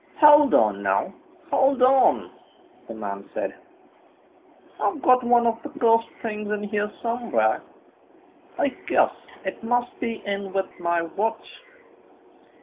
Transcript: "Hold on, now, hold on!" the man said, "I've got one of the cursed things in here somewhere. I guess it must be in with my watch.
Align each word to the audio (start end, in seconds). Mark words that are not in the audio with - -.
"Hold 0.19 0.55
on, 0.55 0.81
now, 0.81 1.13
hold 1.51 1.83
on!" 1.83 2.31
the 2.87 2.95
man 2.95 3.29
said, 3.35 3.53
"I've 4.79 4.99
got 4.99 5.23
one 5.23 5.45
of 5.45 5.61
the 5.61 5.69
cursed 5.77 6.09
things 6.23 6.51
in 6.51 6.63
here 6.63 6.91
somewhere. 7.03 7.61
I 8.57 8.69
guess 8.87 9.13
it 9.45 9.61
must 9.63 9.99
be 9.99 10.23
in 10.25 10.53
with 10.53 10.71
my 10.79 11.03
watch. 11.03 11.61